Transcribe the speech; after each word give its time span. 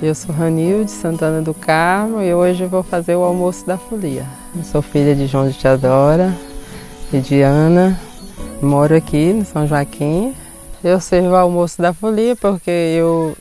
Eu 0.00 0.14
sou 0.14 0.32
Ranilde 0.32 0.92
Santana 0.92 1.42
do 1.42 1.52
Carmo 1.52 2.22
e 2.22 2.32
hoje 2.32 2.64
vou 2.66 2.84
fazer 2.84 3.16
o 3.16 3.24
almoço 3.24 3.66
da 3.66 3.76
folia. 3.76 4.24
Eu 4.54 4.62
sou 4.62 4.80
filha 4.80 5.12
de 5.12 5.26
João 5.26 5.48
de 5.48 5.58
Teodora 5.58 6.32
e 7.12 7.18
de 7.18 7.42
Ana. 7.42 7.98
Moro 8.62 8.94
aqui 8.94 9.32
no 9.32 9.44
São 9.44 9.66
Joaquim. 9.66 10.36
Eu 10.84 11.00
sirvo 11.00 11.30
o 11.30 11.36
almoço 11.36 11.82
da 11.82 11.92
folia 11.92 12.36
porque 12.36 12.70
eu 12.70 13.36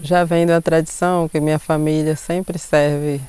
já 0.00 0.24
venho 0.24 0.48
da 0.48 0.62
tradição 0.62 1.28
que 1.28 1.40
minha 1.40 1.58
família 1.58 2.16
sempre 2.16 2.58
serve 2.58 3.20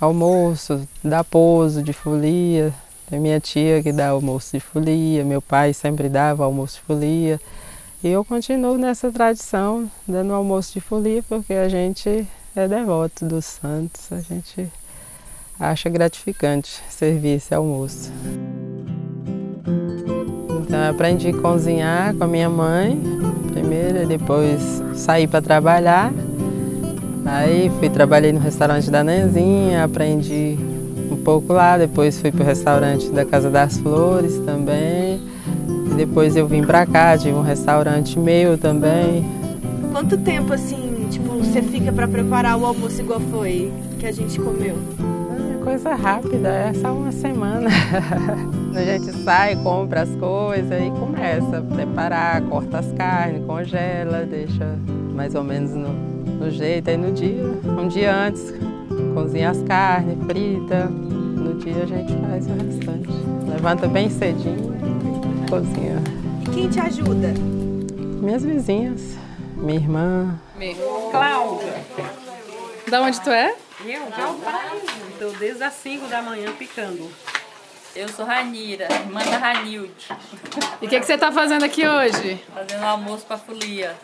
almoço, 0.00 0.88
dá 1.02 1.22
pouso 1.22 1.82
de 1.82 1.92
folia. 1.92 2.72
Tem 3.10 3.20
minha 3.20 3.38
tia 3.38 3.82
que 3.82 3.92
dá 3.92 4.08
almoço 4.08 4.56
de 4.56 4.60
folia, 4.60 5.22
meu 5.24 5.42
pai 5.42 5.74
sempre 5.74 6.08
dava 6.08 6.42
almoço 6.42 6.76
de 6.76 6.86
folia. 6.86 7.38
E 8.04 8.08
eu 8.08 8.22
continuo 8.22 8.76
nessa 8.76 9.10
tradição, 9.10 9.90
dando 10.06 10.34
almoço 10.34 10.74
de 10.74 10.80
folia, 10.82 11.24
porque 11.26 11.54
a 11.54 11.70
gente 11.70 12.28
é 12.54 12.68
devoto 12.68 13.24
dos 13.24 13.46
santos, 13.46 14.12
a 14.12 14.20
gente 14.20 14.70
acha 15.58 15.88
gratificante 15.88 16.82
servir 16.90 17.36
esse 17.36 17.54
almoço. 17.54 18.12
Então 20.60 20.78
eu 20.78 20.90
aprendi 20.90 21.28
a 21.30 21.40
cozinhar 21.40 22.14
com 22.14 22.24
a 22.24 22.26
minha 22.26 22.50
mãe, 22.50 23.02
primeiro, 23.50 24.06
depois 24.06 24.60
saí 24.94 25.26
para 25.26 25.40
trabalhar. 25.40 26.12
Aí 27.24 27.70
fui 27.78 27.88
trabalhei 27.88 28.34
no 28.34 28.38
restaurante 28.38 28.90
da 28.90 29.02
Nenzinha, 29.02 29.82
aprendi 29.82 30.58
um 31.10 31.16
pouco 31.24 31.54
lá, 31.54 31.78
depois 31.78 32.20
fui 32.20 32.30
para 32.30 32.42
o 32.42 32.46
restaurante 32.46 33.08
da 33.08 33.24
Casa 33.24 33.48
das 33.48 33.78
Flores 33.78 34.36
também. 34.40 35.03
Depois 35.96 36.34
eu 36.34 36.46
vim 36.46 36.64
pra 36.64 36.84
cá, 36.84 37.16
tive 37.16 37.34
um 37.34 37.42
restaurante 37.42 38.18
meu 38.18 38.58
também. 38.58 39.24
Quanto 39.92 40.18
tempo 40.18 40.52
assim, 40.52 41.06
tipo, 41.08 41.36
você 41.38 41.62
fica 41.62 41.92
para 41.92 42.08
preparar 42.08 42.58
o 42.58 42.66
almoço 42.66 43.00
igual 43.00 43.20
foi 43.20 43.72
que 44.00 44.06
a 44.06 44.12
gente 44.12 44.40
comeu? 44.40 44.76
É 45.60 45.62
coisa 45.62 45.94
rápida, 45.94 46.48
é 46.48 46.72
só 46.74 46.92
uma 46.92 47.12
semana. 47.12 47.70
a 48.74 48.82
gente 48.82 49.12
sai, 49.22 49.54
compra 49.56 50.02
as 50.02 50.10
coisas 50.16 50.82
e 50.82 50.90
começa 50.98 51.58
a 51.58 51.62
preparar, 51.62 52.42
corta 52.42 52.78
as 52.80 52.92
carnes, 52.94 53.44
congela, 53.46 54.26
deixa 54.26 54.76
mais 55.14 55.36
ou 55.36 55.44
menos 55.44 55.70
no, 55.70 55.92
no 55.92 56.50
jeito. 56.50 56.90
Aí 56.90 56.96
no 56.96 57.12
dia, 57.12 57.44
um 57.80 57.86
dia 57.86 58.12
antes, 58.12 58.52
cozinha 59.14 59.50
as 59.50 59.62
carnes, 59.62 60.18
frita. 60.26 60.86
No 60.86 61.54
dia 61.54 61.84
a 61.84 61.86
gente 61.86 62.12
faz 62.16 62.46
o 62.48 62.52
restante. 62.52 63.08
Levanta 63.48 63.86
bem 63.86 64.10
cedinho 64.10 64.73
cozinha. 65.54 66.02
E 66.42 66.50
quem 66.50 66.68
te 66.68 66.80
ajuda? 66.80 67.28
Minhas 67.96 68.42
vizinhas, 68.42 69.00
minha 69.56 69.76
irmã. 69.76 70.40
Cláudia. 71.12 71.74
Da 72.88 73.02
onde 73.02 73.20
tu 73.20 73.30
é? 73.30 73.54
Eu, 73.84 74.02
já 74.10 74.34
Estou 75.12 75.32
desde 75.34 75.62
as 75.62 75.74
5 75.74 76.08
da 76.08 76.22
manhã 76.22 76.50
picando. 76.58 77.08
Eu 77.94 78.08
sou 78.08 78.24
Ranira, 78.24 78.88
irmã 78.92 79.20
da 79.20 79.36
Ranilde. 79.36 80.08
E 80.82 80.86
o 80.86 80.88
que, 80.88 80.98
que 80.98 81.06
você 81.06 81.14
está 81.14 81.30
fazendo 81.30 81.64
aqui 81.64 81.86
hoje? 81.86 82.42
Fazendo 82.52 82.82
almoço 82.82 83.24
para 83.24 83.38
folia. 83.38 83.94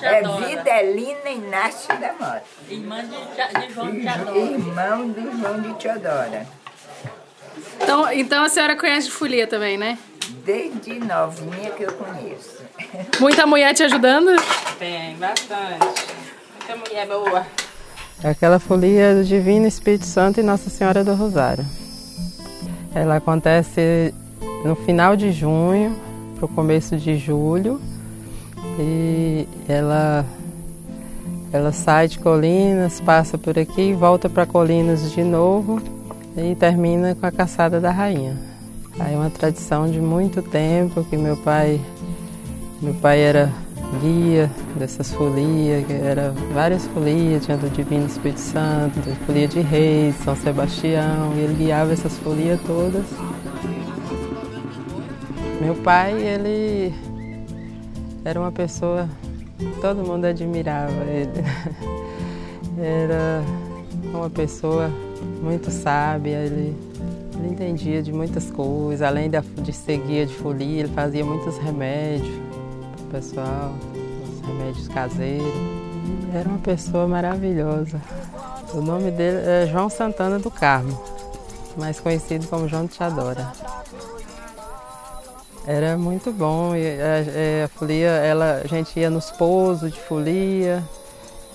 É 0.00 0.22
Videlina 0.22 1.28
Inácio 1.28 1.88
da 2.00 2.14
Mota. 2.14 2.44
Irmã 2.70 3.04
de, 3.04 3.66
de 3.66 3.74
João 3.74 3.90
de 3.90 4.00
Teodora. 4.00 4.38
Irmão 4.38 5.08
do 5.08 5.38
João 5.38 5.60
de 5.60 5.74
Teodora. 5.74 6.46
Então, 7.82 8.12
então 8.12 8.44
a 8.44 8.48
senhora 8.48 8.74
conhece 8.74 9.08
de 9.08 9.12
folia 9.12 9.46
também, 9.46 9.76
né? 9.76 9.98
Desde 10.44 10.98
novinha 10.98 11.70
que 11.70 11.84
eu 11.84 11.92
conheço. 11.92 12.58
Muita 13.20 13.46
mulher 13.46 13.74
te 13.74 13.82
ajudando? 13.82 14.30
Tem, 14.78 15.16
bastante. 15.16 16.06
Muita 16.58 16.76
mulher 16.76 17.06
boa. 17.06 17.46
Aquela 18.22 18.58
folia 18.58 19.14
do 19.14 19.24
Divino 19.24 19.66
Espírito 19.66 20.04
Santo 20.04 20.40
e 20.40 20.42
Nossa 20.42 20.68
Senhora 20.68 21.04
do 21.04 21.14
Rosário. 21.14 21.64
Ela 22.94 23.16
acontece 23.16 24.12
no 24.64 24.74
final 24.74 25.16
de 25.16 25.30
junho, 25.32 25.96
para 26.36 26.46
o 26.46 26.48
começo 26.48 26.96
de 26.96 27.16
julho, 27.16 27.80
e 28.78 29.46
ela, 29.68 30.24
ela 31.52 31.72
sai 31.72 32.08
de 32.08 32.18
Colinas, 32.18 33.00
passa 33.00 33.38
por 33.38 33.58
aqui, 33.58 33.92
volta 33.92 34.28
para 34.28 34.46
Colinas 34.46 35.12
de 35.12 35.22
novo 35.22 35.80
e 36.36 36.54
termina 36.54 37.14
com 37.14 37.26
a 37.26 37.30
caçada 37.32 37.80
da 37.80 37.90
rainha. 37.90 38.47
É 39.00 39.16
uma 39.16 39.30
tradição 39.30 39.90
de 39.90 40.00
muito 40.00 40.42
tempo 40.42 41.04
que 41.04 41.16
meu 41.16 41.36
pai, 41.36 41.80
meu 42.82 42.94
pai 42.94 43.20
era 43.20 43.52
guia 44.00 44.50
dessas 44.76 45.12
folias, 45.12 45.88
era 45.90 46.34
várias 46.52 46.86
folias, 46.88 47.44
tinha 47.44 47.56
do 47.56 47.70
Divino 47.70 48.06
Espírito 48.06 48.40
Santo, 48.40 49.00
folia 49.24 49.48
de 49.48 49.60
Reis, 49.60 50.14
São 50.16 50.36
Sebastião, 50.36 51.32
e 51.36 51.40
ele 51.40 51.54
guiava 51.54 51.92
essas 51.92 52.18
folias 52.18 52.60
todas. 52.66 53.04
Meu 55.60 55.74
pai, 55.76 56.12
ele 56.12 56.94
era 58.24 58.38
uma 58.38 58.52
pessoa, 58.52 59.08
todo 59.80 60.06
mundo 60.06 60.26
admirava 60.26 61.04
ele. 61.04 61.44
Era 62.80 63.42
uma 64.14 64.30
pessoa 64.30 64.88
muito 65.42 65.68
sábia, 65.68 66.36
ele 66.36 66.76
ele 67.38 67.48
entendia 67.52 68.02
de 68.02 68.12
muitas 68.12 68.50
coisas, 68.50 69.00
além 69.00 69.30
de 69.30 69.72
ser 69.72 69.98
guia 69.98 70.26
de 70.26 70.34
folia, 70.34 70.80
ele 70.80 70.92
fazia 70.92 71.24
muitos 71.24 71.56
remédios 71.58 72.28
para 72.96 73.04
o 73.04 73.06
pessoal, 73.10 73.74
os 74.32 74.46
remédios 74.46 74.88
caseiros. 74.88 75.52
Era 76.34 76.48
uma 76.48 76.58
pessoa 76.58 77.06
maravilhosa. 77.06 78.00
O 78.74 78.80
nome 78.80 79.10
dele 79.10 79.38
é 79.46 79.66
João 79.70 79.88
Santana 79.88 80.38
do 80.38 80.50
Carmo, 80.50 81.00
mais 81.76 82.00
conhecido 82.00 82.46
como 82.48 82.68
João 82.68 82.86
de 82.86 82.98
Teodora. 82.98 83.52
Era 85.66 85.96
muito 85.96 86.32
bom. 86.32 86.72
A, 86.72 87.64
a, 87.64 87.68
folia, 87.68 88.08
ela, 88.08 88.62
a 88.64 88.66
gente 88.66 88.98
ia 88.98 89.10
nos 89.10 89.30
pousos 89.30 89.92
de 89.92 90.00
folia. 90.00 90.82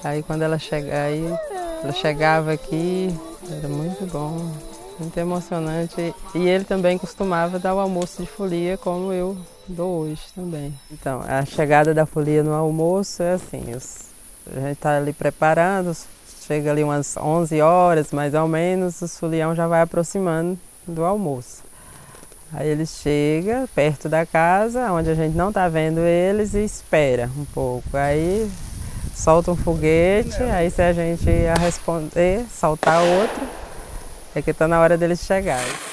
Aí 0.03 0.23
quando 0.23 0.43
ela, 0.43 0.57
chega, 0.57 1.03
aí, 1.03 1.25
ela 1.83 1.93
chegava 1.93 2.53
aqui, 2.53 3.09
era 3.49 3.67
muito 3.67 4.05
bom 4.11 4.72
muito 4.99 5.17
emocionante. 5.17 6.13
E 6.35 6.47
ele 6.47 6.63
também 6.63 6.97
costumava 6.97 7.59
dar 7.59 7.75
o 7.75 7.79
almoço 7.79 8.21
de 8.21 8.27
folia, 8.27 8.77
como 8.77 9.11
eu 9.11 9.37
dou 9.67 10.01
hoje 10.01 10.21
também. 10.35 10.73
Então, 10.91 11.21
a 11.27 11.45
chegada 11.45 11.93
da 11.93 12.05
folia 12.05 12.43
no 12.43 12.53
almoço 12.53 13.23
é 13.23 13.33
assim: 13.33 13.73
os, 13.75 14.07
a 14.51 14.59
gente 14.59 14.73
está 14.73 14.97
ali 14.97 15.13
preparando, 15.13 15.95
chega 16.45 16.71
ali 16.71 16.83
umas 16.83 17.15
11 17.17 17.61
horas 17.61 18.11
mais 18.11 18.33
ou 18.33 18.47
menos, 18.47 19.01
o 19.01 19.07
folião 19.07 19.55
já 19.55 19.67
vai 19.67 19.81
aproximando 19.81 20.59
do 20.87 21.03
almoço. 21.03 21.63
Aí 22.51 22.67
ele 22.67 22.85
chega 22.85 23.67
perto 23.73 24.07
da 24.07 24.27
casa, 24.27 24.91
onde 24.91 25.09
a 25.09 25.15
gente 25.15 25.35
não 25.35 25.49
está 25.49 25.67
vendo 25.67 26.01
eles, 26.01 26.53
e 26.53 26.63
espera 26.63 27.29
um 27.35 27.45
pouco. 27.45 27.97
Aí 27.97 28.47
solta 29.15 29.51
um 29.51 29.55
foguete, 29.55 30.43
aí 30.43 30.69
se 30.69 30.81
a 30.81 30.93
gente 30.93 31.25
responder, 31.59 32.45
soltar 32.51 33.01
outro, 33.01 33.41
é 34.35 34.41
que 34.41 34.51
está 34.51 34.67
na 34.67 34.79
hora 34.79 34.97
deles 34.97 35.19
chegarem. 35.19 35.92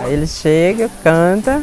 Aí 0.00 0.12
ele 0.12 0.26
chega, 0.26 0.90
canta. 1.02 1.62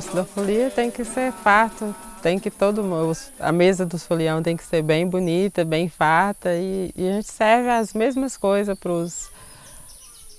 Louvado. 0.00 0.16
O 0.16 0.16
almoço 0.16 0.16
da 0.16 0.24
folia 0.24 0.70
tem 0.70 0.90
que 0.90 1.04
ser 1.04 1.32
farto, 1.32 1.94
tem 2.22 2.38
que 2.38 2.50
todo 2.50 2.82
mundo, 2.82 3.16
a 3.38 3.52
mesa 3.52 3.84
dos 3.84 4.04
folião 4.04 4.42
tem 4.42 4.56
que 4.56 4.64
ser 4.64 4.82
bem 4.82 5.06
bonita, 5.06 5.64
bem 5.64 5.88
farta 5.88 6.54
e, 6.54 6.92
e 6.96 7.08
a 7.08 7.12
gente 7.14 7.30
serve 7.30 7.68
as 7.68 7.92
mesmas 7.92 8.36
coisas 8.36 8.78
para 8.78 8.92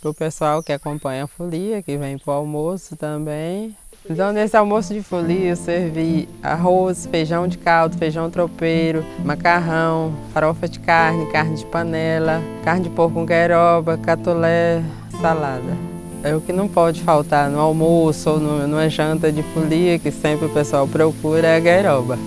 o 0.09 0.13
pessoal 0.13 0.63
que 0.63 0.71
acompanha 0.71 1.25
a 1.25 1.27
folia, 1.27 1.81
que 1.81 1.97
vem 1.97 2.17
para 2.17 2.33
o 2.33 2.37
almoço 2.37 2.95
também. 2.95 3.75
Então 4.09 4.31
nesse 4.31 4.57
almoço 4.57 4.93
de 4.93 5.03
folia 5.03 5.49
eu 5.49 5.55
servi 5.55 6.27
arroz, 6.41 7.05
feijão 7.05 7.47
de 7.47 7.57
caldo, 7.59 7.97
feijão 7.97 8.31
tropeiro, 8.31 9.05
macarrão, 9.23 10.13
farofa 10.33 10.67
de 10.67 10.79
carne, 10.79 11.31
carne 11.31 11.55
de 11.55 11.65
panela, 11.67 12.41
carne 12.63 12.83
de 12.83 12.89
porco 12.89 13.13
com 13.13 13.25
gueroba, 13.25 13.97
catolé, 13.99 14.81
salada. 15.21 15.90
É 16.23 16.35
o 16.35 16.41
que 16.41 16.53
não 16.53 16.67
pode 16.67 17.01
faltar 17.01 17.49
no 17.49 17.59
almoço 17.59 18.29
ou 18.29 18.39
no, 18.39 18.67
numa 18.67 18.87
janta 18.89 19.31
de 19.31 19.41
folia, 19.41 19.97
que 19.97 20.11
sempre 20.11 20.45
o 20.45 20.49
pessoal 20.49 20.87
procura, 20.87 21.47
é 21.47 21.57
a 21.57 21.59
gueroba. 21.59 22.17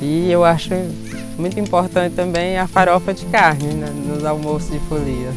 E 0.00 0.30
eu 0.30 0.44
acho 0.44 0.70
muito 1.38 1.58
importante 1.60 2.14
também 2.14 2.56
a 2.56 2.66
farofa 2.66 3.12
de 3.12 3.26
carne 3.26 3.74
né, 3.74 3.88
nos 4.06 4.24
almoços 4.24 4.70
de 4.70 4.78
folia. 4.80 5.30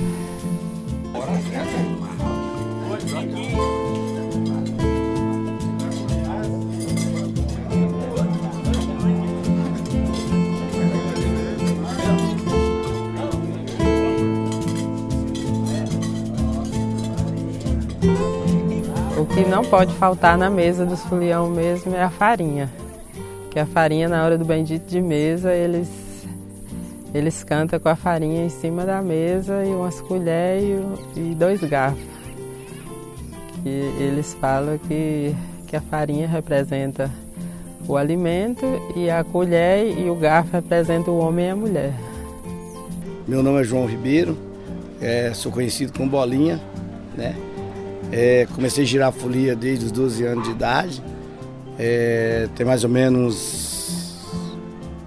O 19.17 19.25
que 19.25 19.43
não 19.43 19.63
pode 19.63 19.91
faltar 19.95 20.37
na 20.37 20.47
mesa 20.47 20.85
dos 20.85 21.01
folião 21.01 21.49
mesmo 21.49 21.95
é 21.95 22.03
a 22.03 22.09
farinha. 22.09 22.71
Que 23.49 23.59
a 23.59 23.65
farinha, 23.65 24.07
na 24.07 24.23
hora 24.23 24.37
do 24.37 24.45
bendito 24.45 24.85
de 24.85 25.01
mesa, 25.01 25.55
eles, 25.55 25.89
eles 27.15 27.43
cantam 27.43 27.79
com 27.79 27.89
a 27.89 27.95
farinha 27.95 28.45
em 28.45 28.49
cima 28.49 28.85
da 28.85 29.01
mesa 29.01 29.65
e 29.65 29.69
umas 29.69 29.99
colheres 30.01 30.85
e, 31.15 31.31
e 31.31 31.35
dois 31.35 31.59
garfos. 31.63 31.99
Que 33.63 33.91
eles 33.97 34.37
falam 34.39 34.77
que, 34.77 35.35
que 35.65 35.75
a 35.75 35.81
farinha 35.81 36.27
representa 36.27 37.09
o 37.87 37.97
alimento 37.97 38.67
e 38.95 39.09
a 39.09 39.23
colher 39.23 39.97
e 39.97 40.11
o 40.11 40.15
garfo 40.15 40.51
representa 40.51 41.09
o 41.09 41.17
homem 41.17 41.47
e 41.47 41.49
a 41.49 41.55
mulher. 41.55 41.93
Meu 43.27 43.41
nome 43.41 43.61
é 43.61 43.63
João 43.63 43.87
Ribeiro, 43.87 44.37
é, 45.01 45.33
sou 45.33 45.51
conhecido 45.51 45.91
como 45.91 46.07
Bolinha, 46.07 46.61
né? 47.17 47.35
É, 48.11 48.47
comecei 48.55 48.83
a 48.83 48.87
girar 48.87 49.11
folia 49.11 49.55
desde 49.55 49.85
os 49.85 49.91
12 49.91 50.23
anos 50.23 50.43
de 50.45 50.51
idade. 50.51 51.03
É, 51.77 52.47
tem 52.55 52.65
mais 52.65 52.83
ou 52.83 52.89
menos 52.89 53.77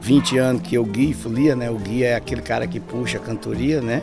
20 0.01 0.39
anos 0.39 0.63
que 0.63 0.75
eu 0.75 0.85
guio 0.85 1.15
folia, 1.15 1.57
né? 1.57 1.71
O 1.71 1.77
guia 1.77 2.09
é 2.09 2.15
aquele 2.15 2.43
cara 2.43 2.67
que 2.67 2.79
puxa 2.79 3.19
a 3.19 3.21
cantoria, 3.21 3.81
né? 3.81 4.03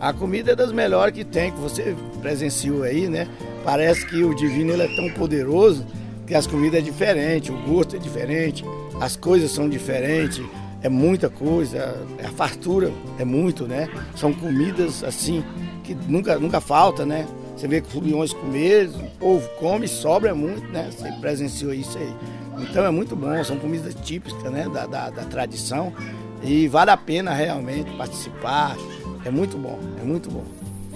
A 0.00 0.12
comida 0.12 0.52
é 0.52 0.56
das 0.56 0.70
melhores 0.70 1.14
que 1.14 1.24
tem, 1.24 1.50
que 1.50 1.58
você 1.58 1.96
presenciou 2.20 2.84
aí, 2.84 3.08
né? 3.08 3.26
Parece 3.64 4.06
que 4.06 4.22
o 4.22 4.34
divino 4.34 4.72
ele 4.72 4.82
é 4.82 4.96
tão 4.96 5.10
poderoso 5.10 5.84
que 6.26 6.34
as 6.34 6.46
comidas 6.46 6.80
é 6.80 6.82
diferente, 6.82 7.50
o 7.50 7.56
gosto 7.62 7.96
é 7.96 7.98
diferente, 7.98 8.64
as 9.00 9.16
coisas 9.16 9.50
são 9.50 9.68
diferentes, 9.68 10.42
é 10.82 10.88
muita 10.88 11.28
coisa, 11.28 11.96
a 12.22 12.28
fartura 12.28 12.92
é 13.18 13.24
muito, 13.24 13.66
né? 13.66 13.88
São 14.14 14.32
comidas 14.32 15.02
assim 15.02 15.42
que 15.82 15.96
nunca, 16.06 16.38
nunca 16.38 16.60
falta, 16.60 17.04
né? 17.04 17.26
Você 17.58 17.66
vê 17.66 17.80
que 17.80 17.90
foliões 17.90 18.32
comer, 18.32 18.88
o 18.88 19.10
povo 19.18 19.48
come, 19.58 19.88
sobra 19.88 20.32
muito, 20.32 20.62
né? 20.68 20.88
Você 20.92 21.10
presenciou 21.20 21.74
isso 21.74 21.98
aí. 21.98 22.14
Então 22.60 22.84
é 22.84 22.90
muito 22.90 23.16
bom, 23.16 23.42
são 23.42 23.58
comidas 23.58 23.96
típicas, 23.96 24.52
né? 24.52 24.68
Da, 24.72 24.86
da, 24.86 25.10
da 25.10 25.24
tradição 25.24 25.92
e 26.40 26.68
vale 26.68 26.92
a 26.92 26.96
pena 26.96 27.32
realmente 27.32 27.90
participar. 27.96 28.76
É 29.24 29.30
muito 29.30 29.58
bom, 29.58 29.76
é 30.00 30.04
muito 30.04 30.30
bom. 30.30 30.44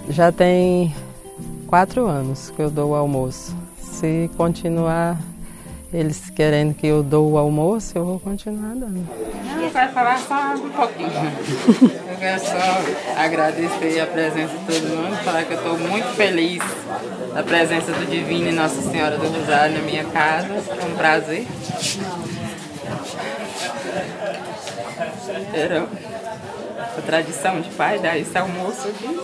Já 0.07 0.31
tem 0.31 0.95
quatro 1.67 2.07
anos 2.07 2.49
que 2.55 2.61
eu 2.61 2.71
dou 2.71 2.91
o 2.91 2.95
almoço. 2.95 3.53
Se 3.77 4.31
continuar 4.37 5.21
eles 5.93 6.29
querendo 6.31 6.73
que 6.73 6.87
eu 6.87 7.03
dou 7.03 7.31
o 7.31 7.37
almoço, 7.37 7.95
eu 7.95 8.03
vou 8.03 8.19
continuar 8.19 8.73
dando. 8.73 9.07
Não, 9.45 9.69
vai 9.69 9.87
falar 9.91 10.17
só 10.17 10.55
um 10.55 10.69
pouquinho. 10.69 11.09
Eu 12.09 12.17
quero 12.17 12.39
só 12.39 13.21
agradecer 13.21 13.99
a 13.99 14.07
presença 14.07 14.57
de 14.57 14.65
todo 14.65 14.95
mundo, 14.95 15.23
falar 15.23 15.43
que 15.43 15.53
eu 15.53 15.57
estou 15.57 15.77
muito 15.77 16.07
feliz 16.15 16.63
da 17.33 17.43
presença 17.43 17.91
do 17.91 18.05
Divino 18.05 18.47
e 18.47 18.51
Nossa 18.53 18.81
Senhora 18.81 19.17
do 19.17 19.27
Rosário 19.27 19.77
na 19.77 19.83
minha 19.83 20.05
casa. 20.05 20.47
É 20.47 20.85
um 20.85 20.95
prazer. 20.95 21.45
Era 25.53 25.85
a 26.97 27.01
tradição 27.01 27.59
de 27.59 27.69
pai 27.71 27.99
dar 27.99 28.17
esse 28.17 28.37
almoço 28.37 28.87
aqui. 28.87 29.19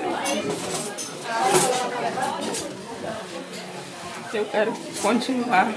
Eu 4.33 4.45
quero 4.45 4.73
continuar 5.01 5.71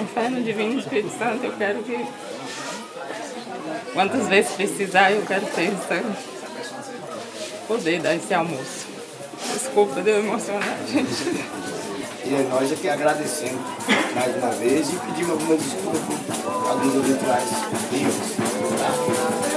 com 0.00 0.06
fé 0.06 0.30
no 0.30 0.42
Divino 0.42 0.78
Espírito 0.78 1.10
Santo. 1.18 1.44
Eu 1.44 1.52
quero 1.52 1.82
que 1.82 2.06
Quantas 3.92 4.28
vezes 4.28 4.52
precisar, 4.52 5.12
eu 5.12 5.22
quero 5.22 5.44
ter 5.46 5.72
essa... 5.72 6.02
poder 7.66 8.00
dar 8.00 8.14
esse 8.14 8.32
almoço. 8.32 8.86
Desculpa 9.52 10.00
de 10.00 10.10
eu 10.10 10.18
emocionar, 10.20 10.78
gente. 10.86 11.60
E 12.24 12.48
nós 12.48 12.72
aqui 12.72 12.88
agradecemos 12.88 13.60
mais 14.14 14.36
uma 14.36 14.50
vez 14.52 14.88
e 14.88 14.96
pedimos 14.96 15.30
algumas 15.32 15.60
desculpas 15.60 16.00
alguns 16.70 16.94
eventuais 16.94 17.48
erros. 17.92 19.49